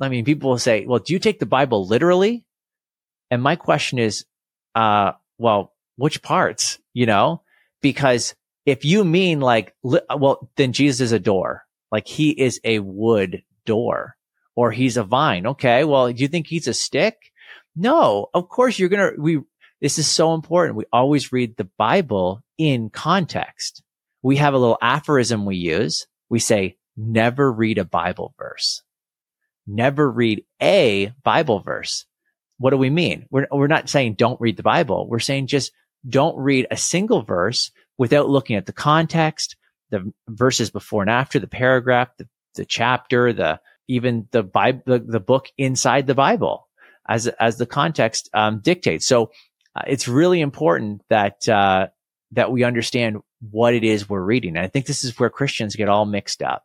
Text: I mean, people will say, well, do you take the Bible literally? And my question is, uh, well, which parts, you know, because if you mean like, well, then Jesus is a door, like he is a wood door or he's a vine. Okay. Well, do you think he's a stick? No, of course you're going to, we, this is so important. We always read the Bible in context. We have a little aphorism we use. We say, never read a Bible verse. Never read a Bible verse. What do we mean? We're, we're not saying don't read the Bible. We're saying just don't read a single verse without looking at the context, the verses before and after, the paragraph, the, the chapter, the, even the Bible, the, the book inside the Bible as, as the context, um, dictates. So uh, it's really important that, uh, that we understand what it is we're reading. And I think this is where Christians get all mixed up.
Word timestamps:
I 0.00 0.08
mean, 0.08 0.24
people 0.24 0.50
will 0.50 0.58
say, 0.58 0.86
well, 0.86 0.98
do 0.98 1.12
you 1.12 1.18
take 1.18 1.38
the 1.38 1.46
Bible 1.46 1.86
literally? 1.86 2.44
And 3.30 3.42
my 3.42 3.56
question 3.56 3.98
is, 3.98 4.24
uh, 4.74 5.12
well, 5.38 5.72
which 5.96 6.22
parts, 6.22 6.78
you 6.92 7.06
know, 7.06 7.42
because 7.80 8.34
if 8.66 8.84
you 8.84 9.04
mean 9.04 9.40
like, 9.40 9.74
well, 9.82 10.50
then 10.56 10.72
Jesus 10.72 11.00
is 11.00 11.12
a 11.12 11.18
door, 11.18 11.62
like 11.92 12.08
he 12.08 12.30
is 12.30 12.60
a 12.64 12.80
wood 12.80 13.42
door 13.66 14.16
or 14.56 14.72
he's 14.72 14.96
a 14.96 15.04
vine. 15.04 15.46
Okay. 15.46 15.84
Well, 15.84 16.12
do 16.12 16.22
you 16.22 16.28
think 16.28 16.46
he's 16.46 16.68
a 16.68 16.74
stick? 16.74 17.16
No, 17.76 18.28
of 18.34 18.48
course 18.48 18.78
you're 18.78 18.88
going 18.88 19.14
to, 19.14 19.20
we, 19.20 19.40
this 19.80 19.98
is 19.98 20.06
so 20.06 20.34
important. 20.34 20.76
We 20.76 20.86
always 20.92 21.32
read 21.32 21.56
the 21.56 21.68
Bible 21.78 22.42
in 22.58 22.90
context. 22.90 23.82
We 24.22 24.36
have 24.36 24.54
a 24.54 24.58
little 24.58 24.78
aphorism 24.80 25.44
we 25.44 25.56
use. 25.56 26.06
We 26.30 26.38
say, 26.38 26.78
never 26.96 27.52
read 27.52 27.78
a 27.78 27.84
Bible 27.84 28.34
verse. 28.38 28.82
Never 29.66 30.10
read 30.10 30.44
a 30.60 31.12
Bible 31.22 31.60
verse. 31.60 32.06
What 32.58 32.70
do 32.70 32.76
we 32.76 32.90
mean? 32.90 33.26
We're, 33.30 33.46
we're 33.50 33.66
not 33.66 33.88
saying 33.88 34.14
don't 34.14 34.40
read 34.40 34.56
the 34.56 34.62
Bible. 34.62 35.08
We're 35.08 35.18
saying 35.18 35.48
just 35.48 35.72
don't 36.08 36.36
read 36.36 36.66
a 36.70 36.76
single 36.76 37.22
verse 37.22 37.70
without 37.98 38.28
looking 38.28 38.56
at 38.56 38.66
the 38.66 38.72
context, 38.72 39.56
the 39.90 40.12
verses 40.28 40.70
before 40.70 41.02
and 41.02 41.10
after, 41.10 41.38
the 41.38 41.46
paragraph, 41.46 42.08
the, 42.18 42.28
the 42.54 42.64
chapter, 42.64 43.32
the, 43.32 43.60
even 43.88 44.28
the 44.30 44.42
Bible, 44.42 44.82
the, 44.86 44.98
the 44.98 45.20
book 45.20 45.48
inside 45.56 46.06
the 46.06 46.14
Bible 46.14 46.68
as, 47.08 47.26
as 47.26 47.56
the 47.56 47.66
context, 47.66 48.30
um, 48.34 48.60
dictates. 48.60 49.06
So 49.06 49.30
uh, 49.74 49.82
it's 49.86 50.08
really 50.08 50.40
important 50.40 51.02
that, 51.08 51.48
uh, 51.48 51.88
that 52.32 52.50
we 52.50 52.64
understand 52.64 53.18
what 53.50 53.74
it 53.74 53.84
is 53.84 54.08
we're 54.08 54.22
reading. 54.22 54.56
And 54.56 54.64
I 54.64 54.68
think 54.68 54.86
this 54.86 55.04
is 55.04 55.18
where 55.18 55.30
Christians 55.30 55.76
get 55.76 55.88
all 55.88 56.06
mixed 56.06 56.42
up. 56.42 56.64